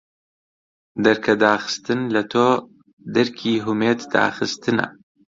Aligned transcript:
دەرکەداخستن 1.05 1.99
لە 2.15 2.21
تۆ 2.31 2.47
دەرکی 3.15 3.63
هومێد 3.65 3.99
داخستنە 4.15 4.87